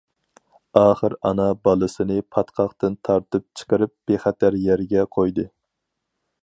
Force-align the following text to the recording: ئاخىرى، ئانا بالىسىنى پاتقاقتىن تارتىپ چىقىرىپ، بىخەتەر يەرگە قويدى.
ئاخىرى، 0.79 1.17
ئانا 1.29 1.45
بالىسىنى 1.67 2.17
پاتقاقتىن 2.37 2.97
تارتىپ 3.09 3.47
چىقىرىپ، 3.61 3.95
بىخەتەر 4.13 4.59
يەرگە 4.67 5.07
قويدى. 5.19 5.49